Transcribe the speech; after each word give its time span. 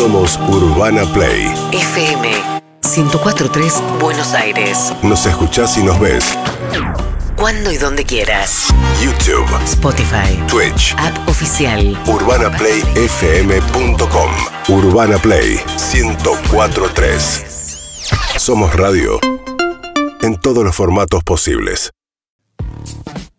Somos 0.00 0.40
Urbana 0.48 1.04
Play. 1.12 1.52
FM 1.72 2.32
1043 2.96 3.82
Buenos 4.00 4.32
Aires. 4.32 4.94
Nos 5.02 5.26
escuchás 5.26 5.76
y 5.76 5.82
nos 5.82 6.00
ves. 6.00 6.24
Cuando 7.36 7.70
y 7.70 7.76
donde 7.76 8.06
quieras. 8.06 8.68
YouTube, 9.02 9.44
Spotify. 9.64 10.42
Twitch, 10.48 10.94
App 10.96 11.28
oficial. 11.28 11.98
urbanaplayfm.com. 12.06 14.30
Urbana 14.68 15.18
Play 15.18 15.60
1043. 15.92 18.08
Somos 18.38 18.74
radio 18.74 19.20
en 20.22 20.40
todos 20.40 20.64
los 20.64 20.74
formatos 20.74 21.22
posibles. 21.24 21.90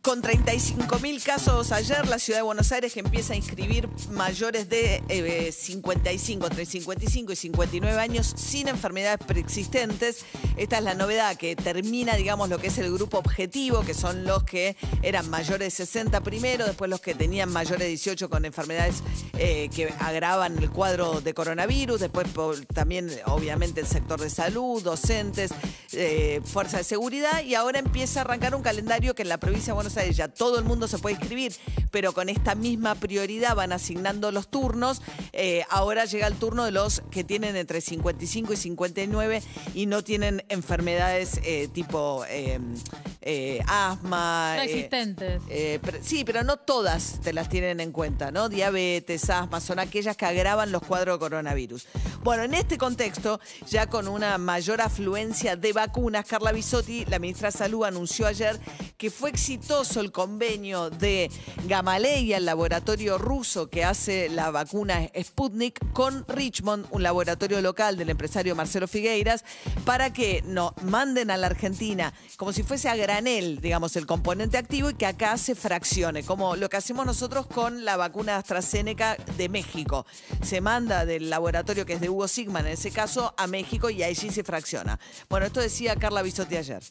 Con 0.02 0.24
35.000 0.24 1.24
casos 1.24 1.72
ayer, 1.72 2.08
la 2.08 2.18
ciudad 2.18 2.40
de 2.40 2.44
Buenos 2.44 2.72
Aires 2.72 2.98
empieza 2.98 3.34
a 3.34 3.36
inscribir 3.36 3.88
mayores 4.10 4.68
de 4.68 5.04
eh, 5.10 5.52
55, 5.52 6.48
entre 6.48 6.66
55 6.66 7.32
y 7.32 7.36
59 7.36 8.00
años 8.00 8.34
sin 8.36 8.68
enfermedades 8.68 9.20
preexistentes. 9.28 10.26
Esta 10.58 10.80
es 10.80 10.84
la 10.84 10.96
novedad 10.96 11.36
que 11.36 11.56
termina, 11.56 12.16
digamos, 12.16 12.50
lo 12.50 12.58
que 12.58 12.68
es 12.68 12.80
el 12.80 12.92
grupo 12.92 13.20
objetivo, 13.20 13.82
que 13.82 13.94
son 13.94 14.24
los 14.26 14.44
que 14.44 14.76
eran 15.04 15.30
mayores 15.30 15.60
de 15.60 15.86
60 15.86 16.22
primero, 16.22 16.66
después 16.66 16.90
los 16.90 17.00
que 17.00 17.14
tenían 17.14 17.52
mayores 17.52 17.82
de 17.82 17.90
18 17.90 18.28
con 18.28 18.46
enfermedades 18.46 19.04
eh, 19.38 19.70
que 19.70 19.94
agravan 20.00 20.58
el 20.58 20.72
cuadro 20.72 21.22
de 21.22 21.36
coronavirus, 21.36 22.00
después 22.00 22.28
también, 22.74 23.08
obviamente, 23.28 23.82
el 23.82 23.88
sector 23.88 24.20
de 24.20 24.32
salud, 24.32 24.82
docentes, 24.82 25.52
eh, 25.94 26.42
fuerza 26.44 26.78
de 26.78 26.86
seguridad, 26.86 27.44
y 27.44 27.54
ahora 27.54 27.78
empieza 27.78 28.22
a 28.22 28.24
arrancar 28.24 28.56
un 28.56 28.64
calendario 28.64 29.14
que 29.14 29.22
en 29.22 29.30
la 29.30 29.38
provincia 29.38 29.68
de 29.68 29.74
Buenos 29.74 29.91
Aires 29.98 30.16
ya 30.18 30.28
todo 30.28 30.58
el 30.60 30.66
mundo 30.66 30.88
se 30.88 30.98
puede 30.98 31.16
inscribir, 31.16 31.54
pero 31.92 32.14
con 32.14 32.30
esta 32.30 32.56
misma 32.56 32.96
prioridad 32.96 33.56
van 33.56 33.72
asignando 33.72 34.32
los 34.32 34.50
turnos. 34.50 35.02
Eh, 35.34 35.64
ahora 35.70 36.06
llega 36.06 36.28
el 36.28 36.36
turno 36.36 36.66
de 36.66 36.72
los 36.72 37.02
que 37.12 37.24
tienen 37.24 37.56
entre 37.56 37.82
55 37.82 38.54
y 38.54 38.58
59 38.58 39.42
y 39.74 39.86
no 39.86 40.04
tienen 40.04 40.44
enfermedades 40.50 41.40
eh, 41.44 41.68
tipo 41.74 42.24
eh, 42.30 42.60
eh, 43.22 43.62
asma. 43.68 44.56
No 44.58 44.62
existentes. 44.64 45.42
pero- 45.82 45.98
sí, 46.02 46.24
pero 46.24 46.44
no 46.44 46.58
todas 46.58 47.20
te 47.22 47.34
las 47.34 47.50
tienen 47.50 47.80
en 47.80 47.92
cuenta, 47.92 48.32
¿no? 48.32 48.50
Diabetes, 48.50 49.30
asma, 49.30 49.60
son 49.62 49.80
aquellas 49.80 50.18
que 50.18 50.26
agravan 50.26 50.72
los 50.72 50.82
cuadros 50.82 51.16
de 51.16 51.20
coronavirus. 51.20 51.88
Bueno, 52.24 52.44
en 52.44 52.54
este 52.54 52.78
contexto, 52.78 53.40
ya 53.68 53.88
con 53.88 54.08
una 54.08 54.38
mayor 54.38 54.80
afluencia 54.80 55.56
de 55.56 55.74
vacunas, 55.74 56.24
Carla 56.24 56.52
Bisotti, 56.52 57.04
la 57.06 57.18
ministra 57.18 57.50
de 57.50 57.58
Salud, 57.58 57.84
anunció 57.84 58.28
ayer 58.28 58.60
que 59.00 59.10
fue 59.10 59.32
exitoso 59.32 60.00
el 60.00 60.12
convenio 60.12 60.92
de 60.92 61.32
Gamaleya, 61.68 62.38
el 62.38 62.46
laboratorio 62.46 63.18
ruso 63.18 63.72
que 63.72 63.84
hace 63.84 64.30
la 64.30 64.52
vacuna 64.52 65.10
Sputnik, 65.20 65.94
con 65.94 66.24
Richmond, 66.28 66.86
un 66.92 67.02
laboratorio 67.02 67.60
local 67.60 67.98
del 67.98 68.12
empresario 68.12 68.56
Marcelo 68.56 68.88
Figueiras, 68.88 69.44
para 69.84 70.14
que 70.14 70.44
nos 70.46 70.74
manden 70.84 71.32
a 71.32 71.38
la 71.38 71.48
Argentina 71.48 72.14
como 72.38 72.54
si 72.54 72.62
fuese 72.62 72.88
a 72.88 72.96
granel, 72.96 73.62
digamos, 73.62 73.96
el 73.96 74.06
componente 74.06 74.60
activo 74.60 74.92
y 74.92 74.94
que 74.94 75.08
acá 75.08 75.40
se 75.40 75.56
fraccione, 75.56 76.22
como 76.22 76.56
lo 76.56 76.70
que 76.70 76.78
hacemos 76.78 77.08
nosotros 77.08 77.48
con 77.48 77.84
la 77.84 77.98
vacuna 77.98 78.38
AstraZeneca 78.38 79.18
de 79.38 79.50
México. 79.50 80.06
Se 80.44 80.62
manda 80.62 81.04
del 81.08 81.32
laboratorio 81.32 81.84
que 81.84 81.94
es 81.94 82.02
de 82.02 82.11
Hugo 82.12 82.28
Sigman, 82.28 82.68
en 82.68 82.74
ese 82.74 82.92
caso, 82.92 83.34
a 83.38 83.48
México 83.48 83.90
y 83.90 84.04
allí 84.04 84.30
se 84.30 84.44
fracciona. 84.44 85.00
Bueno, 85.30 85.46
esto 85.46 85.62
decía 85.62 85.96
Carla 85.96 86.22
Bisotti 86.22 86.58
ayer. 86.58 86.84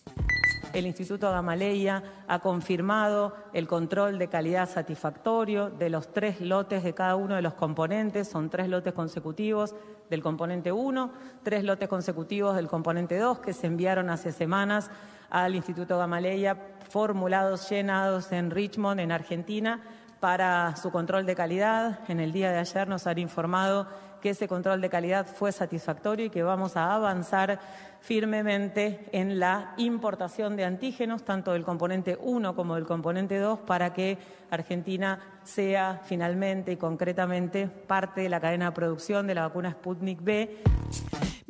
El 0.72 0.86
Instituto 0.86 1.30
Gamaleya 1.30 2.02
ha 2.28 2.38
confirmado 2.38 3.34
el 3.52 3.66
control 3.66 4.18
de 4.18 4.28
calidad 4.28 4.68
satisfactorio 4.68 5.68
de 5.68 5.90
los 5.90 6.12
tres 6.12 6.40
lotes 6.40 6.84
de 6.84 6.94
cada 6.94 7.16
uno 7.16 7.34
de 7.34 7.42
los 7.42 7.54
componentes. 7.54 8.28
Son 8.28 8.50
tres 8.50 8.68
lotes 8.68 8.92
consecutivos 8.92 9.74
del 10.08 10.22
componente 10.22 10.70
1, 10.70 11.12
tres 11.42 11.64
lotes 11.64 11.88
consecutivos 11.88 12.56
del 12.56 12.68
componente 12.68 13.18
2 13.18 13.40
que 13.40 13.52
se 13.52 13.66
enviaron 13.66 14.10
hace 14.10 14.32
semanas 14.32 14.90
al 15.28 15.54
Instituto 15.54 15.98
Gamaleya, 15.98 16.56
formulados, 16.88 17.68
llenados 17.68 18.30
en 18.32 18.50
Richmond, 18.50 19.00
en 19.00 19.12
Argentina, 19.12 19.82
para 20.20 20.76
su 20.76 20.90
control 20.90 21.26
de 21.26 21.34
calidad. 21.34 22.00
En 22.08 22.20
el 22.20 22.30
día 22.30 22.52
de 22.52 22.58
ayer 22.58 22.86
nos 22.88 23.06
han 23.06 23.18
informado 23.18 23.88
que 24.20 24.30
ese 24.30 24.48
control 24.48 24.80
de 24.80 24.90
calidad 24.90 25.26
fue 25.26 25.52
satisfactorio 25.52 26.26
y 26.26 26.30
que 26.30 26.42
vamos 26.42 26.76
a 26.76 26.94
avanzar 26.94 27.60
firmemente 28.00 29.06
en 29.12 29.38
la 29.38 29.74
importación 29.76 30.56
de 30.56 30.64
antígenos, 30.64 31.24
tanto 31.24 31.52
del 31.52 31.64
componente 31.64 32.18
1 32.20 32.54
como 32.54 32.74
del 32.74 32.86
componente 32.86 33.38
2, 33.38 33.60
para 33.60 33.92
que 33.92 34.18
Argentina 34.50 35.40
sea 35.44 36.02
finalmente 36.04 36.72
y 36.72 36.76
concretamente 36.76 37.66
parte 37.68 38.22
de 38.22 38.28
la 38.28 38.40
cadena 38.40 38.66
de 38.66 38.72
producción 38.72 39.26
de 39.26 39.34
la 39.34 39.42
vacuna 39.42 39.72
Sputnik 39.72 40.22
B. 40.22 40.62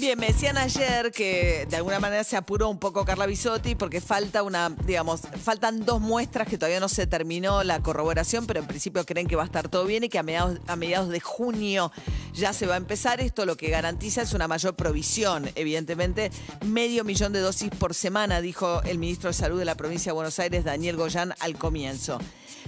Bien, 0.00 0.18
me 0.18 0.28
decían 0.28 0.56
ayer 0.56 1.12
que 1.12 1.66
de 1.68 1.76
alguna 1.76 2.00
manera 2.00 2.24
se 2.24 2.34
apuró 2.34 2.70
un 2.70 2.78
poco 2.78 3.04
Carla 3.04 3.26
Bisotti 3.26 3.74
porque 3.74 4.00
falta 4.00 4.42
una, 4.42 4.70
digamos, 4.70 5.20
faltan 5.20 5.84
dos 5.84 6.00
muestras 6.00 6.48
que 6.48 6.56
todavía 6.56 6.80
no 6.80 6.88
se 6.88 7.06
terminó 7.06 7.62
la 7.64 7.82
corroboración, 7.82 8.46
pero 8.46 8.60
en 8.60 8.66
principio 8.66 9.04
creen 9.04 9.26
que 9.26 9.36
va 9.36 9.42
a 9.42 9.44
estar 9.44 9.68
todo 9.68 9.84
bien 9.84 10.04
y 10.04 10.08
que 10.08 10.18
a 10.18 10.22
mediados, 10.22 10.58
a 10.68 10.76
mediados 10.76 11.10
de 11.10 11.20
junio 11.20 11.92
ya 12.32 12.54
se 12.54 12.66
va 12.66 12.74
a 12.74 12.76
empezar. 12.78 13.20
Esto 13.20 13.44
lo 13.44 13.58
que 13.58 13.68
garantiza 13.68 14.22
es 14.22 14.32
una 14.32 14.48
mayor 14.48 14.74
provisión, 14.74 15.50
evidentemente, 15.54 16.30
medio 16.64 17.04
millón 17.04 17.32
de 17.32 17.40
dosis 17.40 17.70
por 17.70 17.94
semana, 17.94 18.40
dijo 18.40 18.82
el 18.82 18.98
ministro 18.98 19.30
de 19.30 19.34
Salud 19.34 19.58
de 19.58 19.64
la 19.64 19.74
provincia 19.74 20.10
de 20.10 20.14
Buenos 20.14 20.38
Aires, 20.38 20.64
Daniel 20.64 20.96
Goyán, 20.96 21.34
al 21.40 21.56
comienzo. 21.56 22.18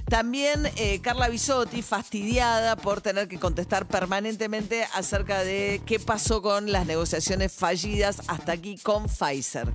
También 0.08 0.68
eh, 0.76 1.00
Carla 1.00 1.28
Bisotti, 1.28 1.82
fastidiada 1.82 2.76
por 2.76 3.00
tener 3.00 3.28
que 3.28 3.38
contestar 3.38 3.86
permanentemente 3.86 4.84
acerca 4.94 5.44
de 5.44 5.80
qué 5.86 6.00
pasó 6.00 6.42
con 6.42 6.72
las 6.72 6.86
negociaciones 6.86 7.52
fallidas 7.52 8.22
hasta 8.26 8.52
aquí 8.52 8.78
con 8.78 9.06
Pfizer. 9.06 9.72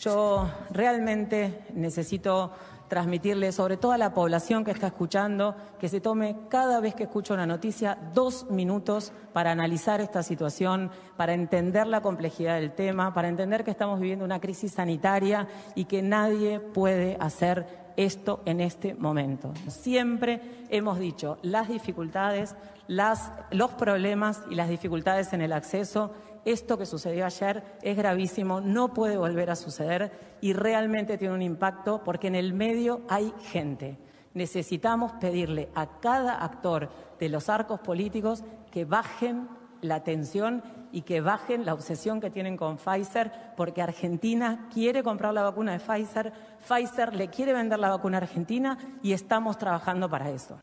Yo 0.00 0.50
realmente 0.70 1.60
necesito 1.74 2.52
transmitirle, 2.92 3.52
sobre 3.52 3.78
todo 3.78 3.92
a 3.92 3.96
la 3.96 4.12
población 4.12 4.64
que 4.64 4.70
está 4.70 4.88
escuchando, 4.88 5.56
que 5.80 5.88
se 5.88 6.02
tome 6.02 6.36
cada 6.50 6.78
vez 6.78 6.94
que 6.94 7.04
escucha 7.04 7.32
una 7.32 7.46
noticia 7.46 7.96
dos 8.12 8.50
minutos 8.50 9.14
para 9.32 9.50
analizar 9.50 10.02
esta 10.02 10.22
situación, 10.22 10.90
para 11.16 11.32
entender 11.32 11.86
la 11.86 12.02
complejidad 12.02 12.56
del 12.56 12.72
tema, 12.72 13.14
para 13.14 13.28
entender 13.28 13.64
que 13.64 13.70
estamos 13.70 13.98
viviendo 13.98 14.26
una 14.26 14.42
crisis 14.42 14.72
sanitaria 14.72 15.48
y 15.74 15.86
que 15.86 16.02
nadie 16.02 16.60
puede 16.60 17.16
hacer 17.18 17.81
esto 17.96 18.40
en 18.44 18.60
este 18.60 18.94
momento. 18.94 19.52
Siempre 19.68 20.40
hemos 20.68 20.98
dicho 20.98 21.38
las 21.42 21.68
dificultades, 21.68 22.56
los 22.88 23.70
problemas 23.72 24.42
y 24.50 24.54
las 24.54 24.68
dificultades 24.68 25.32
en 25.32 25.42
el 25.42 25.52
acceso. 25.52 26.12
Esto 26.44 26.76
que 26.76 26.86
sucedió 26.86 27.24
ayer 27.24 27.62
es 27.82 27.96
gravísimo, 27.96 28.60
no 28.60 28.92
puede 28.92 29.16
volver 29.16 29.50
a 29.50 29.56
suceder 29.56 30.12
y 30.40 30.52
realmente 30.52 31.18
tiene 31.18 31.34
un 31.34 31.42
impacto 31.42 32.02
porque 32.04 32.26
en 32.26 32.34
el 32.34 32.52
medio 32.52 33.02
hay 33.08 33.32
gente. 33.44 33.98
Necesitamos 34.34 35.12
pedirle 35.12 35.68
a 35.74 36.00
cada 36.00 36.42
actor 36.42 36.90
de 37.20 37.28
los 37.28 37.48
arcos 37.48 37.80
políticos 37.80 38.42
que 38.70 38.84
bajen 38.84 39.48
la 39.82 40.02
tensión 40.02 40.62
y 40.92 41.02
que 41.02 41.20
bajen 41.20 41.64
la 41.64 41.74
obsesión 41.74 42.20
que 42.20 42.30
tienen 42.30 42.56
con 42.56 42.76
Pfizer, 42.76 43.32
porque 43.56 43.82
Argentina 43.82 44.68
quiere 44.72 45.02
comprar 45.02 45.32
la 45.34 45.42
vacuna 45.42 45.72
de 45.72 45.80
Pfizer, 45.80 46.32
Pfizer 46.68 47.14
le 47.14 47.28
quiere 47.28 47.52
vender 47.52 47.78
la 47.78 47.88
vacuna 47.88 48.18
a 48.18 48.20
Argentina 48.20 48.78
y 49.02 49.12
estamos 49.12 49.58
trabajando 49.58 50.08
para 50.08 50.30
eso. 50.30 50.58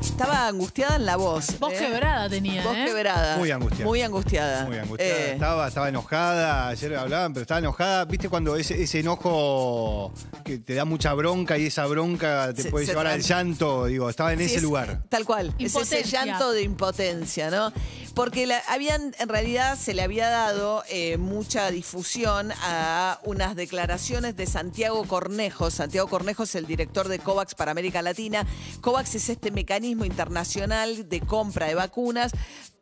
Estaba 0.00 0.48
angustiada 0.48 0.96
en 0.96 1.06
la 1.06 1.14
voz. 1.16 1.58
Voz 1.60 1.72
¿eh? 1.74 1.76
quebrada 1.78 2.28
tenía, 2.28 2.62
Voz 2.64 2.76
¿eh? 2.76 2.84
quebrada. 2.86 3.36
Muy 3.38 3.52
angustiada. 3.52 3.84
Muy 3.88 4.02
angustiada. 4.02 4.64
Muy 4.66 4.78
angustiada. 4.78 5.12
Eh, 5.16 5.32
Estaba, 5.34 5.68
estaba 5.68 5.88
enojada, 5.88 6.68
ayer 6.68 6.96
hablaban, 6.96 7.32
pero 7.32 7.42
estaba 7.42 7.60
enojada. 7.60 8.04
¿Viste 8.06 8.28
cuando 8.28 8.56
ese, 8.56 8.82
ese 8.82 8.98
enojo 8.98 10.12
que 10.44 10.58
te 10.58 10.74
da 10.74 10.84
mucha 10.84 11.14
bronca 11.14 11.56
y 11.56 11.66
esa 11.66 11.86
bronca 11.86 12.52
te 12.52 12.62
Se- 12.64 12.70
puede 12.70 12.84
se 12.86 12.92
llevar 12.92 13.06
al 13.06 13.20
llanto? 13.22 13.86
Digo, 13.86 14.10
estaba 14.10 14.32
en 14.32 14.40
Sí, 14.40 14.44
ese 14.46 14.56
es- 14.56 14.62
lugar. 14.64 15.02
Tal 15.08 15.24
cual. 15.24 15.54
Es 15.58 15.74
ese 15.76 16.02
llanto 16.02 16.50
de 16.50 16.62
impotencia, 16.62 17.48
¿no? 17.50 17.72
Porque 18.14 18.46
habían, 18.68 19.14
en 19.18 19.28
realidad 19.28 19.78
se 19.78 19.94
le 19.94 20.02
había 20.02 20.28
dado 20.28 20.84
eh, 20.90 21.16
mucha 21.16 21.70
difusión 21.70 22.52
a 22.62 23.18
unas 23.24 23.56
declaraciones 23.56 24.36
de 24.36 24.46
Santiago 24.46 25.04
Cornejo. 25.04 25.70
Santiago 25.70 26.08
Cornejo 26.08 26.42
es 26.42 26.54
el 26.54 26.66
director 26.66 27.08
de 27.08 27.18
COVAX 27.18 27.54
para 27.54 27.70
América 27.70 28.02
Latina. 28.02 28.46
COVAX 28.82 29.14
es 29.14 29.30
este 29.30 29.50
mecanismo 29.50 30.04
internacional 30.04 31.08
de 31.08 31.20
compra 31.20 31.66
de 31.66 31.74
vacunas. 31.74 32.32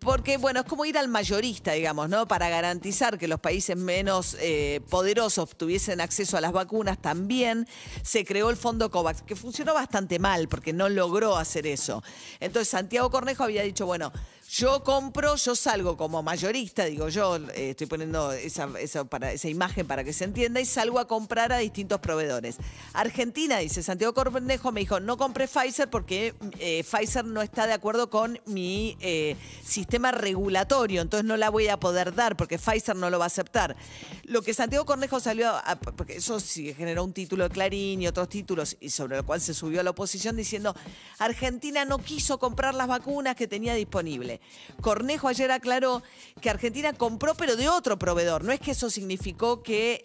Porque, 0.00 0.38
bueno, 0.38 0.60
es 0.60 0.66
como 0.66 0.86
ir 0.86 0.96
al 0.96 1.08
mayorista, 1.08 1.72
digamos, 1.72 2.08
¿no? 2.08 2.26
Para 2.26 2.48
garantizar 2.48 3.18
que 3.18 3.28
los 3.28 3.38
países 3.38 3.76
menos 3.76 4.34
eh, 4.40 4.80
poderosos 4.88 5.54
tuviesen 5.58 6.00
acceso 6.00 6.38
a 6.38 6.40
las 6.40 6.52
vacunas, 6.52 7.00
también 7.00 7.68
se 8.02 8.24
creó 8.24 8.48
el 8.48 8.56
fondo 8.56 8.90
COVAX, 8.90 9.20
que 9.20 9.36
funcionó 9.36 9.74
bastante 9.74 10.18
mal 10.18 10.48
porque 10.48 10.72
no 10.72 10.88
logró 10.88 11.36
hacer 11.36 11.66
eso. 11.66 12.02
Entonces, 12.40 12.68
Santiago 12.68 13.10
Cornejo 13.10 13.44
había 13.44 13.62
dicho, 13.62 13.84
bueno, 13.84 14.10
Yo 14.52 14.82
compro, 14.82 15.36
yo 15.36 15.54
salgo 15.54 15.96
como 15.96 16.24
mayorista, 16.24 16.84
digo 16.84 17.08
yo, 17.08 17.36
eh, 17.36 17.70
estoy 17.70 17.86
poniendo 17.86 18.32
esa, 18.32 18.68
esa, 18.80 19.04
para, 19.04 19.30
esa 19.30 19.48
imagen 19.48 19.86
para 19.86 20.02
que 20.02 20.12
se 20.12 20.24
entienda, 20.24 20.60
y 20.60 20.64
salgo 20.66 20.98
a 20.98 21.06
comprar 21.06 21.52
a 21.52 21.58
distintos 21.58 22.00
proveedores. 22.00 22.56
Argentina, 22.92 23.58
dice 23.58 23.80
Santiago 23.84 24.12
Cornejo, 24.12 24.72
me 24.72 24.80
dijo, 24.80 24.98
no 24.98 25.16
compré 25.16 25.46
Pfizer 25.46 25.88
porque 25.88 26.34
eh, 26.58 26.82
Pfizer 26.82 27.24
no 27.24 27.42
está 27.42 27.68
de 27.68 27.74
acuerdo 27.74 28.10
con 28.10 28.40
mi 28.46 28.96
eh, 28.98 29.36
sistema 29.64 30.10
regulatorio, 30.10 31.00
entonces 31.00 31.24
no 31.24 31.36
la 31.36 31.48
voy 31.48 31.68
a 31.68 31.78
poder 31.78 32.12
dar 32.12 32.36
porque 32.36 32.58
Pfizer 32.58 32.96
no 32.96 33.08
lo 33.08 33.20
va 33.20 33.26
a 33.26 33.28
aceptar. 33.28 33.76
Lo 34.24 34.42
que 34.42 34.52
Santiago 34.52 34.84
Cornejo 34.84 35.20
salió, 35.20 35.48
a- 35.48 35.76
porque 35.76 36.16
eso 36.16 36.40
sí 36.40 36.74
generó 36.74 37.04
un 37.04 37.12
título 37.12 37.44
de 37.44 37.50
Clarín 37.50 38.02
y 38.02 38.08
otros 38.08 38.28
títulos, 38.28 38.76
y 38.80 38.90
sobre 38.90 39.16
el 39.18 39.22
cual 39.24 39.40
se 39.40 39.54
subió 39.54 39.78
a 39.78 39.84
la 39.84 39.90
oposición 39.90 40.34
diciendo, 40.34 40.74
Argentina 41.20 41.84
no 41.84 41.98
quiso 41.98 42.40
comprar 42.40 42.74
las 42.74 42.88
vacunas 42.88 43.36
que 43.36 43.46
tenía 43.46 43.74
disponible. 43.74 44.39
Cornejo 44.80 45.28
ayer 45.28 45.50
aclaró 45.50 46.02
que 46.40 46.50
Argentina 46.50 46.92
compró, 46.92 47.34
pero 47.34 47.56
de 47.56 47.68
otro 47.68 47.98
proveedor. 47.98 48.44
No 48.44 48.52
es 48.52 48.60
que 48.60 48.70
eso 48.70 48.88
significó 48.90 49.62
que 49.62 50.02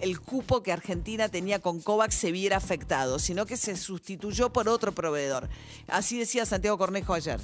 el 0.00 0.20
cupo 0.20 0.62
que 0.62 0.72
Argentina 0.72 1.28
tenía 1.28 1.60
con 1.60 1.80
COVAX 1.80 2.14
se 2.14 2.32
viera 2.32 2.56
afectado, 2.56 3.18
sino 3.18 3.46
que 3.46 3.56
se 3.56 3.76
sustituyó 3.76 4.50
por 4.52 4.68
otro 4.68 4.92
proveedor. 4.92 5.48
Así 5.88 6.18
decía 6.18 6.44
Santiago 6.46 6.78
Cornejo 6.78 7.14
ayer. 7.14 7.40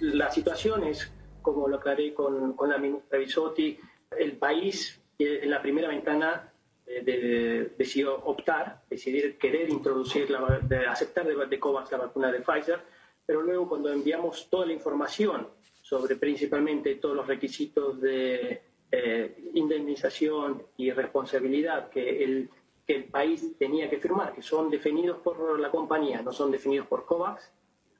La 0.00 0.30
situación 0.30 0.84
es, 0.84 1.10
como 1.42 1.68
lo 1.68 1.76
aclaré 1.76 2.14
con, 2.14 2.56
la 2.68 2.78
ministra 2.78 3.18
Bisotti, 3.18 3.78
el 4.18 4.36
país 4.36 5.00
eh, 5.18 5.40
en 5.42 5.50
la 5.50 5.60
primera 5.60 5.88
ventana 5.88 6.52
eh, 6.86 7.02
de- 7.04 7.74
decidió 7.78 8.16
optar, 8.24 8.82
decidir 8.88 9.38
querer 9.38 9.68
introducir, 9.70 10.30
la, 10.30 10.58
de 10.62 10.86
aceptar 10.86 11.26
de 11.26 11.60
COVAX 11.60 11.92
la 11.92 11.98
vacuna 11.98 12.32
de 12.32 12.40
Pfizer, 12.40 12.80
pero 13.26 13.42
luego 13.42 13.68
cuando 13.68 13.90
enviamos 13.92 14.48
toda 14.50 14.66
la 14.66 14.72
información 14.72 15.48
sobre 15.84 16.16
principalmente 16.16 16.94
todos 16.94 17.14
los 17.14 17.26
requisitos 17.26 18.00
de 18.00 18.62
eh, 18.90 19.50
indemnización 19.52 20.62
y 20.78 20.90
responsabilidad 20.90 21.90
que 21.90 22.24
el, 22.24 22.48
que 22.86 22.96
el 22.96 23.04
país 23.04 23.52
tenía 23.58 23.90
que 23.90 23.98
firmar, 23.98 24.32
que 24.32 24.40
son 24.40 24.70
definidos 24.70 25.18
por 25.18 25.60
la 25.60 25.70
compañía, 25.70 26.22
no 26.22 26.32
son 26.32 26.50
definidos 26.50 26.86
por 26.86 27.04
COVAX, 27.04 27.52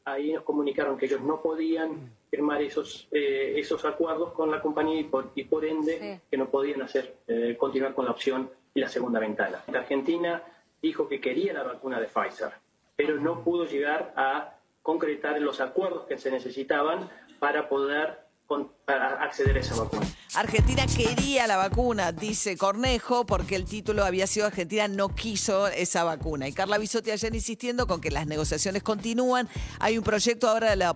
ahí 0.07 0.33
nos 0.33 0.45
comunicaron 0.45 0.97
que 0.97 1.05
ellos 1.05 1.21
no 1.21 1.43
podían 1.43 2.11
firmar 2.31 2.63
esos 2.63 3.07
eh, 3.13 3.53
esos 3.57 3.85
acuerdos 3.85 4.33
con 4.33 4.51
la 4.51 4.63
compañía 4.63 5.01
y 5.01 5.05
por, 5.05 5.33
y 5.35 5.45
por 5.45 5.67
ende 5.67 6.23
que 6.31 6.37
no 6.39 6.49
podían 6.49 6.81
hacer 6.81 7.19
eh, 7.29 7.55
continuar 7.59 7.93
con 7.93 8.07
la 8.07 8.13
opción 8.13 8.51
y 8.73 8.81
la 8.81 8.89
segunda 8.89 9.21
ventana. 9.21 9.63
La 9.71 9.81
Argentina 9.81 10.43
dijo 10.81 11.07
que 11.07 11.21
quería 11.21 11.53
la 11.53 11.65
vacuna 11.65 12.01
de 12.01 12.07
Pfizer, 12.07 12.53
pero 12.97 13.21
no 13.21 13.45
pudo 13.45 13.67
llegar 13.67 14.15
a 14.17 14.57
concretar 14.81 15.41
los 15.41 15.61
acuerdos 15.61 16.05
que 16.07 16.19
se 16.19 16.31
necesitaban 16.31 17.11
para 17.41 17.69
poder 17.71 18.21
con- 18.47 18.74
para 18.85 19.23
acceder 19.23 19.57
a 19.57 19.61
esa 19.61 19.75
vacuna. 19.75 20.07
Argentina 20.35 20.85
quería 20.87 21.47
la 21.47 21.57
vacuna, 21.57 22.13
dice 22.13 22.57
Cornejo, 22.57 23.25
porque 23.25 23.57
el 23.57 23.65
título 23.65 24.05
había 24.05 24.27
sido 24.27 24.47
Argentina 24.47 24.89
no 24.89 25.09
quiso 25.09 25.69
esa 25.69 26.05
vacuna. 26.05 26.49
Y 26.49 26.53
Carla 26.53 26.77
Bisotti 26.77 27.11
ayer 27.13 27.35
insistiendo 27.35 27.87
con 27.87 28.01
que 28.01 28.11
las 28.11 28.27
negociaciones 28.27 28.83
continúan. 28.83 29.49
Hay 29.79 29.97
un 29.97 30.05
proyecto 30.05 30.49
ahora 30.49 30.71
de 30.71 30.77
la, 30.77 30.95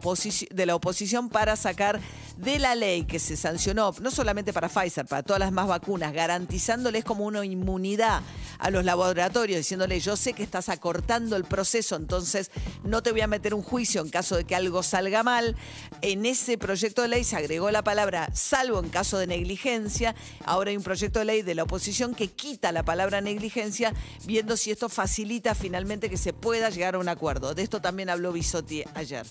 de 0.50 0.66
la 0.66 0.74
oposición 0.74 1.28
para 1.28 1.56
sacar 1.56 2.00
de 2.36 2.58
la 2.58 2.74
ley 2.74 3.04
que 3.04 3.18
se 3.18 3.36
sancionó, 3.36 3.94
no 4.00 4.10
solamente 4.10 4.52
para 4.52 4.68
Pfizer, 4.68 5.06
para 5.06 5.22
todas 5.22 5.40
las 5.40 5.52
más 5.52 5.68
vacunas, 5.68 6.12
garantizándoles 6.12 7.04
como 7.04 7.24
una 7.24 7.44
inmunidad 7.44 8.22
a 8.58 8.70
los 8.70 8.84
laboratorios, 8.84 9.58
diciéndole, 9.58 10.00
yo 10.00 10.16
sé 10.16 10.32
que 10.32 10.42
estás 10.42 10.68
acortando 10.68 11.36
el 11.36 11.44
proceso, 11.44 11.96
entonces 11.96 12.50
no 12.82 13.02
te 13.02 13.12
voy 13.12 13.20
a 13.20 13.26
meter 13.28 13.54
un 13.54 13.62
juicio 13.62 14.00
en 14.00 14.10
caso 14.10 14.36
de 14.36 14.44
que 14.44 14.56
algo 14.56 14.82
salga 14.82 15.22
mal. 15.22 15.56
En 16.02 16.26
ese 16.26 16.58
proyecto 16.58 17.02
de 17.02 17.08
ley 17.08 17.24
se 17.24 17.36
agregó 17.36 17.70
la 17.70 17.77
palabra 17.82 18.28
salvo 18.32 18.80
en 18.80 18.88
caso 18.88 19.18
de 19.18 19.26
negligencia. 19.26 20.14
Ahora 20.44 20.70
hay 20.70 20.76
un 20.76 20.82
proyecto 20.82 21.18
de 21.18 21.24
ley 21.24 21.42
de 21.42 21.54
la 21.54 21.64
oposición 21.64 22.14
que 22.14 22.28
quita 22.28 22.72
la 22.72 22.82
palabra 22.82 23.20
negligencia, 23.20 23.92
viendo 24.24 24.56
si 24.56 24.70
esto 24.70 24.88
facilita 24.88 25.54
finalmente 25.54 26.10
que 26.10 26.16
se 26.16 26.32
pueda 26.32 26.70
llegar 26.70 26.94
a 26.94 26.98
un 26.98 27.08
acuerdo. 27.08 27.54
De 27.54 27.62
esto 27.62 27.80
también 27.80 28.10
habló 28.10 28.32
Bisotti 28.32 28.84
ayer. 28.94 29.26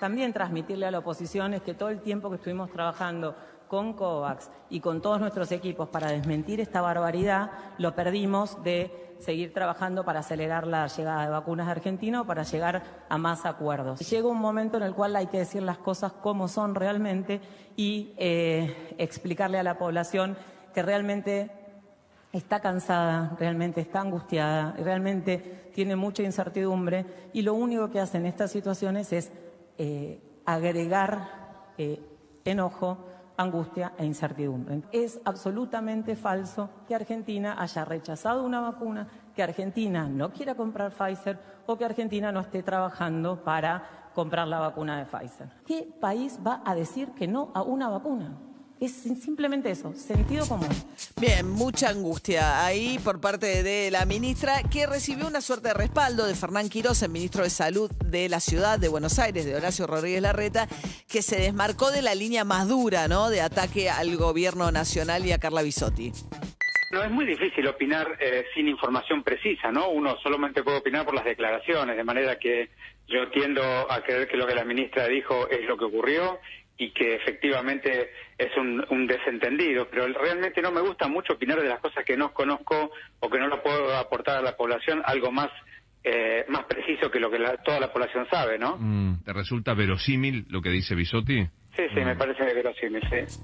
También 0.00 0.32
transmitirle 0.32 0.86
a 0.86 0.90
la 0.90 1.00
oposición 1.00 1.54
es 1.54 1.62
que 1.62 1.74
todo 1.74 1.88
el 1.88 2.00
tiempo 2.00 2.30
que 2.30 2.36
estuvimos 2.36 2.70
trabajando 2.70 3.36
con 3.68 3.92
COVAX 3.92 4.50
y 4.70 4.80
con 4.80 5.00
todos 5.00 5.20
nuestros 5.20 5.52
equipos 5.52 5.88
para 5.88 6.10
desmentir 6.10 6.60
esta 6.60 6.80
barbaridad, 6.80 7.50
lo 7.78 7.94
perdimos 7.94 8.62
de 8.64 9.14
seguir 9.18 9.52
trabajando 9.52 10.04
para 10.04 10.20
acelerar 10.20 10.66
la 10.66 10.86
llegada 10.86 11.24
de 11.24 11.30
vacunas 11.30 11.68
a 11.68 11.72
Argentina 11.72 12.20
o 12.20 12.24
para 12.24 12.44
llegar 12.44 12.82
a 13.08 13.18
más 13.18 13.46
acuerdos. 13.46 14.00
Llega 14.08 14.28
un 14.28 14.38
momento 14.38 14.76
en 14.76 14.84
el 14.84 14.94
cual 14.94 15.16
hay 15.16 15.26
que 15.26 15.38
decir 15.38 15.62
las 15.62 15.78
cosas 15.78 16.12
como 16.12 16.48
son 16.48 16.74
realmente 16.74 17.40
y 17.76 18.14
eh, 18.16 18.94
explicarle 18.98 19.58
a 19.58 19.62
la 19.62 19.78
población 19.78 20.36
que 20.72 20.82
realmente 20.82 21.50
está 22.32 22.60
cansada, 22.60 23.36
realmente 23.38 23.80
está 23.80 24.00
angustiada, 24.00 24.74
realmente 24.78 25.70
tiene 25.74 25.96
mucha 25.96 26.22
incertidumbre 26.22 27.06
y 27.32 27.42
lo 27.42 27.54
único 27.54 27.90
que 27.90 28.00
hace 28.00 28.18
en 28.18 28.26
estas 28.26 28.50
situaciones 28.50 29.12
es 29.12 29.32
eh, 29.78 30.20
agregar 30.44 31.28
eh, 31.78 32.00
enojo, 32.44 32.98
angustia 33.38 33.92
e 33.96 34.04
incertidumbre. 34.04 34.82
Es 34.92 35.18
absolutamente 35.24 36.16
falso 36.16 36.68
que 36.86 36.94
Argentina 36.94 37.56
haya 37.58 37.84
rechazado 37.84 38.44
una 38.44 38.60
vacuna, 38.60 39.08
que 39.34 39.42
Argentina 39.42 40.06
no 40.06 40.30
quiera 40.32 40.54
comprar 40.54 40.92
Pfizer 40.92 41.38
o 41.66 41.76
que 41.78 41.84
Argentina 41.84 42.32
no 42.32 42.40
esté 42.40 42.62
trabajando 42.62 43.42
para 43.42 44.10
comprar 44.14 44.48
la 44.48 44.58
vacuna 44.58 44.98
de 44.98 45.06
Pfizer. 45.06 45.48
¿Qué 45.64 45.88
país 46.00 46.38
va 46.44 46.62
a 46.64 46.74
decir 46.74 47.12
que 47.12 47.28
no 47.28 47.52
a 47.54 47.62
una 47.62 47.88
vacuna? 47.88 48.47
Es 48.80 48.92
simplemente 48.92 49.70
eso, 49.70 49.92
sentido 49.94 50.46
común. 50.46 50.68
Bien, 51.20 51.48
mucha 51.48 51.88
angustia 51.88 52.64
ahí 52.64 53.00
por 53.02 53.20
parte 53.20 53.64
de 53.64 53.90
la 53.90 54.04
ministra, 54.04 54.62
que 54.70 54.86
recibió 54.86 55.26
una 55.26 55.40
suerte 55.40 55.68
de 55.68 55.74
respaldo 55.74 56.26
de 56.26 56.36
Fernán 56.36 56.68
Quiroz, 56.68 57.02
el 57.02 57.10
ministro 57.10 57.42
de 57.42 57.50
Salud 57.50 57.90
de 58.04 58.28
la 58.28 58.38
ciudad 58.38 58.78
de 58.78 58.86
Buenos 58.86 59.18
Aires, 59.18 59.44
de 59.44 59.56
Horacio 59.56 59.88
Rodríguez 59.88 60.22
Larreta, 60.22 60.68
que 61.10 61.22
se 61.22 61.40
desmarcó 61.40 61.90
de 61.90 62.02
la 62.02 62.14
línea 62.14 62.44
más 62.44 62.68
dura, 62.68 63.08
¿no? 63.08 63.30
De 63.30 63.40
ataque 63.40 63.90
al 63.90 64.16
gobierno 64.16 64.70
nacional 64.70 65.26
y 65.26 65.32
a 65.32 65.38
Carla 65.38 65.62
Bisotti. 65.62 66.12
No, 66.92 67.02
es 67.02 67.10
muy 67.10 67.26
difícil 67.26 67.66
opinar 67.66 68.16
eh, 68.20 68.46
sin 68.54 68.68
información 68.68 69.24
precisa, 69.24 69.72
¿no? 69.72 69.90
Uno 69.90 70.16
solamente 70.22 70.62
puede 70.62 70.78
opinar 70.78 71.04
por 71.04 71.16
las 71.16 71.24
declaraciones, 71.24 71.96
de 71.96 72.04
manera 72.04 72.38
que 72.38 72.70
yo 73.08 73.28
tiendo 73.30 73.62
a 73.90 74.02
creer 74.04 74.28
que 74.28 74.36
lo 74.36 74.46
que 74.46 74.54
la 74.54 74.64
ministra 74.64 75.08
dijo 75.08 75.48
es 75.48 75.66
lo 75.66 75.76
que 75.76 75.84
ocurrió 75.84 76.38
y 76.78 76.92
que 76.92 77.16
efectivamente 77.16 78.10
es 78.38 78.56
un, 78.56 79.06
desentendido, 79.08 79.88
pero 79.90 80.06
realmente 80.06 80.62
no 80.62 80.70
me 80.70 80.80
gusta 80.80 81.08
mucho 81.08 81.34
opinar 81.34 81.60
de 81.60 81.68
las 81.68 81.80
cosas 81.80 82.04
que 82.04 82.16
no 82.16 82.32
conozco 82.32 82.92
o 83.20 83.28
que 83.28 83.38
no 83.38 83.48
lo 83.48 83.62
puedo 83.62 83.94
aportar 83.96 84.38
a 84.38 84.42
la 84.42 84.56
población 84.56 85.02
algo 85.04 85.30
más 85.32 85.50
eh, 86.04 86.44
más 86.48 86.64
preciso 86.64 87.10
que 87.10 87.18
lo 87.18 87.28
que 87.30 87.40
la- 87.40 87.56
toda 87.56 87.80
la 87.80 87.92
población 87.92 88.26
sabe, 88.30 88.56
¿no? 88.56 88.76
Mm, 88.78 89.24
¿Te 89.24 89.32
resulta 89.32 89.74
verosímil 89.74 90.46
lo 90.48 90.62
que 90.62 90.70
dice 90.70 90.94
Bisotti? 90.94 91.48
Sí, 91.88 91.94
sí, 91.94 92.00
me 92.04 92.16
parece 92.16 92.44
verosímil, 92.44 93.02
sí. 93.08 93.38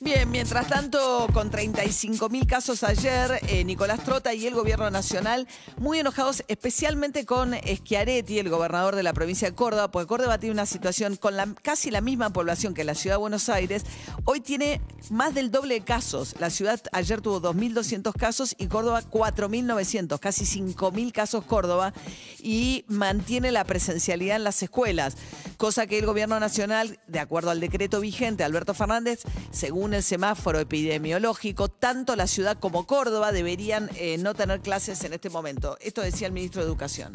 Bien, 0.00 0.30
mientras 0.30 0.68
tanto, 0.68 1.26
con 1.32 1.50
35 1.50 2.28
mil 2.28 2.46
casos 2.46 2.84
ayer, 2.84 3.40
eh, 3.48 3.64
Nicolás 3.64 4.04
Trota 4.04 4.32
y 4.34 4.46
el 4.46 4.54
gobierno 4.54 4.90
nacional 4.90 5.48
muy 5.78 5.98
enojados, 5.98 6.44
especialmente 6.46 7.24
con 7.24 7.54
Schiaretti, 7.54 8.38
el 8.38 8.48
gobernador 8.48 8.94
de 8.94 9.02
la 9.02 9.12
provincia 9.12 9.48
de 9.48 9.56
Córdoba, 9.56 9.90
porque 9.90 10.06
Córdoba 10.06 10.38
tiene 10.38 10.52
una 10.52 10.66
situación 10.66 11.16
con 11.16 11.36
la, 11.36 11.48
casi 11.62 11.90
la 11.90 12.00
misma 12.00 12.30
población 12.30 12.74
que 12.74 12.84
la 12.84 12.94
ciudad 12.94 13.16
de 13.16 13.20
Buenos 13.20 13.48
Aires. 13.48 13.84
Hoy 14.24 14.40
tiene 14.40 14.80
más 15.10 15.34
del 15.34 15.50
doble 15.50 15.74
de 15.74 15.80
casos. 15.80 16.36
La 16.38 16.50
ciudad 16.50 16.80
ayer 16.92 17.20
tuvo 17.20 17.40
2.200 17.40 18.12
casos 18.12 18.54
y 18.58 18.66
Córdoba 18.66 19.02
4.900, 19.10 20.20
casi 20.20 20.44
5.000 20.44 21.12
casos 21.12 21.44
Córdoba, 21.44 21.92
y 22.40 22.84
mantiene 22.88 23.50
la 23.50 23.64
presencialidad 23.64 24.36
en 24.36 24.44
las 24.44 24.62
escuelas, 24.62 25.16
cosa 25.56 25.86
que 25.86 25.98
el 25.98 26.06
gobierno 26.06 26.38
nacional, 26.38 27.00
de 27.06 27.18
acuerdo 27.18 27.50
al 27.50 27.58
decreto 27.58 27.77
vigente, 27.78 28.44
Alberto 28.44 28.74
Fernández, 28.74 29.22
según 29.50 29.94
el 29.94 30.02
semáforo 30.02 30.58
epidemiológico, 30.58 31.68
tanto 31.68 32.16
la 32.16 32.26
ciudad 32.26 32.58
como 32.58 32.86
Córdoba 32.86 33.32
deberían 33.32 33.88
eh, 33.96 34.18
no 34.18 34.34
tener 34.34 34.60
clases 34.60 35.02
en 35.04 35.12
este 35.12 35.30
momento. 35.30 35.76
Esto 35.80 36.02
decía 36.02 36.26
el 36.26 36.32
ministro 36.32 36.62
de 36.62 36.68
Educación. 36.68 37.12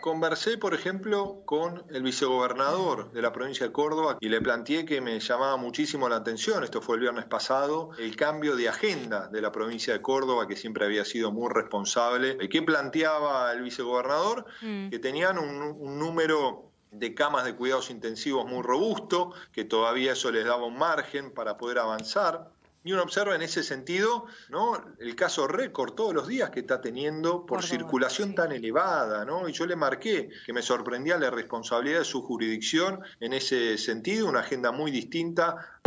Conversé, 0.00 0.56
por 0.56 0.72
ejemplo, 0.72 1.42
con 1.44 1.84
el 1.90 2.02
vicegobernador 2.02 3.12
de 3.12 3.20
la 3.20 3.32
provincia 3.32 3.66
de 3.66 3.72
Córdoba 3.72 4.16
y 4.18 4.30
le 4.30 4.40
planteé 4.40 4.86
que 4.86 5.02
me 5.02 5.20
llamaba 5.20 5.58
muchísimo 5.58 6.08
la 6.08 6.16
atención, 6.16 6.64
esto 6.64 6.80
fue 6.80 6.96
el 6.96 7.02
viernes 7.02 7.26
pasado, 7.26 7.90
el 7.98 8.16
cambio 8.16 8.56
de 8.56 8.68
agenda 8.70 9.28
de 9.28 9.42
la 9.42 9.52
provincia 9.52 9.92
de 9.92 10.00
Córdoba, 10.00 10.48
que 10.48 10.56
siempre 10.56 10.86
había 10.86 11.04
sido 11.04 11.32
muy 11.32 11.50
responsable. 11.52 12.38
¿Qué 12.48 12.62
planteaba 12.62 13.52
el 13.52 13.60
vicegobernador? 13.60 14.46
Que 14.90 14.98
tenían 14.98 15.38
un, 15.38 15.76
un 15.78 15.98
número 15.98 16.69
de 16.90 17.14
camas 17.14 17.44
de 17.44 17.54
cuidados 17.54 17.90
intensivos 17.90 18.46
muy 18.46 18.62
robusto, 18.62 19.32
que 19.52 19.64
todavía 19.64 20.12
eso 20.12 20.30
les 20.30 20.44
daba 20.44 20.64
un 20.64 20.78
margen 20.78 21.32
para 21.32 21.56
poder 21.56 21.78
avanzar. 21.78 22.50
Y 22.82 22.92
uno 22.92 23.02
observa 23.02 23.34
en 23.34 23.42
ese 23.42 23.62
sentido 23.62 24.24
¿no? 24.48 24.82
el 24.98 25.14
caso 25.14 25.46
récord 25.46 25.92
todos 25.92 26.14
los 26.14 26.26
días 26.26 26.48
que 26.48 26.60
está 26.60 26.80
teniendo 26.80 27.44
por 27.44 27.62
circulación 27.62 28.30
sí. 28.30 28.34
tan 28.36 28.52
elevada, 28.52 29.26
¿no? 29.26 29.46
Y 29.48 29.52
yo 29.52 29.66
le 29.66 29.76
marqué 29.76 30.30
que 30.46 30.52
me 30.54 30.62
sorprendía 30.62 31.18
la 31.18 31.30
responsabilidad 31.30 31.98
de 31.98 32.04
su 32.06 32.22
jurisdicción 32.22 33.00
en 33.20 33.34
ese 33.34 33.76
sentido, 33.76 34.28
una 34.28 34.40
agenda 34.40 34.72
muy 34.72 34.90
distinta 34.90 35.80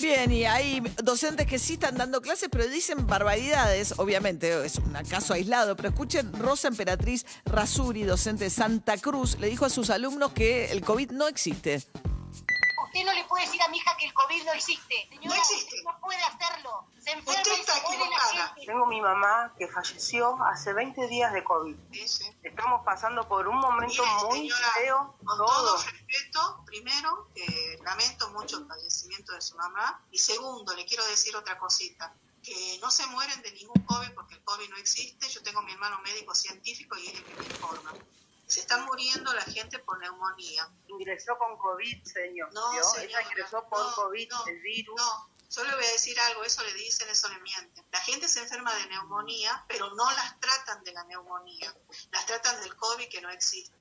Bien, 0.00 0.30
y 0.30 0.44
hay 0.44 0.80
docentes 1.02 1.46
que 1.46 1.58
sí 1.58 1.72
están 1.72 1.96
dando 1.96 2.20
clases, 2.20 2.48
pero 2.52 2.68
dicen 2.68 3.08
barbaridades, 3.08 3.94
obviamente, 3.96 4.64
es 4.64 4.76
un 4.76 4.92
caso 5.08 5.34
aislado, 5.34 5.74
pero 5.74 5.88
escuchen, 5.88 6.32
Rosa 6.34 6.68
Emperatriz 6.68 7.26
Rasuri, 7.44 8.04
docente 8.04 8.44
de 8.44 8.50
Santa 8.50 8.96
Cruz, 8.98 9.38
le 9.40 9.48
dijo 9.48 9.64
a 9.64 9.70
sus 9.70 9.90
alumnos 9.90 10.32
que 10.32 10.70
el 10.70 10.82
COVID 10.82 11.10
no 11.10 11.26
existe. 11.26 11.82
Usted 12.98 13.06
no 13.06 13.14
le 13.14 13.24
puede 13.28 13.44
decir 13.46 13.62
a 13.62 13.68
mi 13.68 13.78
hija 13.78 13.96
que 13.96 14.06
el 14.06 14.12
COVID 14.14 14.44
no 14.44 14.52
existe. 14.54 15.06
Señora, 15.08 15.28
No 15.28 15.34
existe. 15.34 15.64
usted 15.76 15.82
no 15.84 16.00
puede 16.00 16.22
hacerlo. 16.24 16.86
Se 17.00 17.10
enferma 17.12 17.40
Usted 17.42 17.56
y 17.56 17.60
está 17.60 17.74
se 17.74 17.80
muere 17.82 17.98
la 17.98 18.04
equivocada. 18.06 18.48
gente. 18.48 18.66
Tengo 18.66 18.86
mi 18.86 19.00
mamá 19.00 19.54
que 19.56 19.68
falleció 19.68 20.42
hace 20.44 20.72
20 20.72 21.06
días 21.06 21.32
de 21.32 21.44
COVID. 21.44 21.76
Sí, 21.92 22.08
sí. 22.08 22.24
Estamos 22.42 22.84
pasando 22.84 23.28
por 23.28 23.46
un 23.46 23.56
momento 23.58 24.02
Mire, 24.02 24.24
muy 24.26 24.38
señora, 24.50 24.72
feo, 24.72 25.14
Con 25.24 25.38
todo. 25.38 25.46
todo 25.46 25.76
respeto, 25.76 26.62
primero, 26.66 27.28
que 27.34 27.78
lamento 27.84 28.30
mucho 28.30 28.58
el 28.58 28.66
fallecimiento 28.66 29.32
de 29.32 29.42
su 29.42 29.56
mamá. 29.56 30.02
Y 30.10 30.18
segundo, 30.18 30.74
le 30.74 30.84
quiero 30.84 31.06
decir 31.06 31.36
otra 31.36 31.56
cosita. 31.58 32.12
Que 32.42 32.78
no 32.80 32.90
se 32.90 33.06
mueren 33.06 33.40
de 33.42 33.52
ningún 33.52 33.80
COVID 33.84 34.10
porque 34.14 34.34
el 34.34 34.42
COVID 34.42 34.70
no 34.70 34.76
existe. 34.76 35.28
Yo 35.28 35.42
tengo 35.42 35.60
a 35.60 35.62
mi 35.62 35.72
hermano 35.72 36.00
médico 36.00 36.34
científico 36.34 36.96
y 36.96 37.06
él 37.08 37.12
es 37.14 37.18
el 37.20 37.24
que 37.24 37.34
me 37.42 37.44
informa. 37.46 37.92
Se 38.48 38.60
está 38.60 38.78
muriendo 38.78 39.32
la 39.34 39.42
gente 39.42 39.78
por 39.80 39.98
neumonía. 39.98 40.68
Ingresó 40.88 41.36
con 41.38 41.56
COVID, 41.58 42.04
señor. 42.04 42.52
No, 42.52 42.72
¿vio? 42.72 42.82
señora, 42.82 43.04
Ella 43.04 43.22
ingresó 43.22 43.68
por 43.68 43.78
no, 43.78 43.94
COVID, 43.94 44.30
no, 44.30 44.46
el 44.46 44.60
virus. 44.60 44.96
No, 44.96 45.30
yo 45.50 45.64
le 45.64 45.74
voy 45.74 45.84
a 45.84 45.90
decir 45.92 46.18
algo, 46.20 46.44
eso 46.44 46.62
le 46.62 46.74
dicen, 46.74 47.08
eso 47.08 47.28
le 47.28 47.40
mienten. 47.40 47.84
La 47.90 48.00
gente 48.00 48.28
se 48.28 48.40
enferma 48.40 48.74
de 48.74 48.86
neumonía, 48.86 49.64
pero 49.68 49.94
no 49.94 50.10
las 50.12 50.40
tratan 50.40 50.82
de 50.84 50.92
la 50.92 51.04
neumonía. 51.04 51.74
Las 52.10 52.26
tratan 52.26 52.60
del 52.60 52.74
COVID 52.76 53.08
que 53.08 53.20
no 53.20 53.30
existe. 53.30 53.76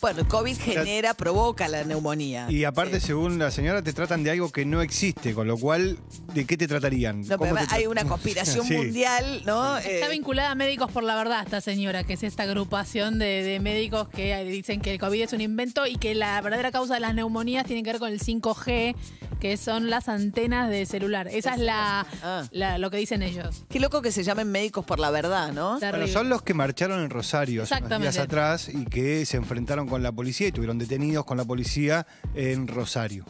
Bueno, 0.00 0.20
el 0.20 0.26
COVID 0.28 0.56
genera, 0.58 1.14
provoca 1.14 1.68
la 1.68 1.84
neumonía. 1.84 2.46
Y 2.50 2.64
aparte, 2.64 3.00
Sí. 3.00 3.06
según 3.08 3.38
la 3.38 3.50
señora, 3.50 3.82
te 3.82 3.92
tratan 3.92 4.22
de 4.24 4.30
algo 4.32 4.50
que 4.50 4.64
no 4.64 4.82
existe, 4.82 5.34
con 5.34 5.46
lo 5.46 5.56
cual, 5.56 5.98
¿de 6.34 6.44
qué 6.46 6.56
te 6.56 6.66
tratarían? 6.68 7.22
No, 7.22 7.38
¿Cómo 7.38 7.54
pero 7.54 7.66
te 7.66 7.74
hay 7.74 7.84
tra- 7.84 7.88
una 7.88 8.04
conspiración 8.04 8.66
Sí. 8.66 8.74
mundial, 8.76 9.42
¿no? 9.46 9.76
Está 9.78 10.06
Eh, 10.06 10.10
vinculada 10.10 10.50
a 10.50 10.54
Médicos 10.54 10.90
por 10.90 11.02
la 11.04 11.14
Verdad 11.16 11.42
esta 11.44 11.60
señora, 11.60 12.04
que 12.04 12.14
es 12.14 12.22
esta 12.22 12.42
agrupación 12.44 13.18
de, 13.18 13.42
de 13.42 13.60
médicos 13.60 14.08
que 14.08 14.42
dicen 14.44 14.80
que 14.80 14.92
el 14.94 14.98
COVID 14.98 15.22
es 15.22 15.32
un 15.32 15.40
invento 15.40 15.86
y 15.86 15.96
que 15.96 16.14
la 16.14 16.40
verdadera 16.40 16.70
causa 16.72 16.94
de 16.94 17.00
las 17.00 17.14
neumonías 17.14 17.64
tiene 17.64 17.82
que 17.82 17.90
ver 17.92 18.00
con 18.00 18.10
el 18.12 18.20
5G, 18.20 18.94
que 19.40 19.56
son 19.56 19.90
las 19.90 20.08
antenas 20.08 20.70
de 20.70 20.86
celular. 20.86 21.28
Esa 21.28 21.54
es 21.54 21.60
la, 21.60 22.06
Ah. 22.22 22.44
la- 22.50 22.78
lo 22.78 22.90
que 22.90 22.96
dicen 22.96 23.22
ellos. 23.22 23.64
Qué 23.68 23.78
loco 23.80 24.00
que 24.02 24.10
se 24.12 24.24
llamen 24.24 24.50
médicos 24.50 24.84
por 24.84 24.98
la 24.98 25.10
verdad, 25.10 25.52
¿no? 25.52 25.78
Terrible. 25.78 26.08
son 26.12 26.28
los 26.28 26.42
que 26.42 26.54
marcharon 26.54 27.00
en 27.02 27.10
Rosario 27.10 27.62
hace 27.64 27.74
unos 27.82 28.00
días 28.00 28.18
atrás 28.18 28.68
y 28.68 28.84
que 28.86 29.24
se 29.26 29.36
enfrentaron 29.36 29.83
con 29.86 30.02
la 30.02 30.12
policía 30.12 30.48
y 30.48 30.52
tuvieron 30.52 30.78
detenidos 30.78 31.24
con 31.24 31.36
la 31.36 31.44
policía 31.44 32.06
en 32.34 32.66
Rosario. 32.68 33.24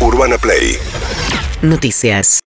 Urbana 0.00 0.38
Play 0.38 0.76
Noticias. 1.62 2.40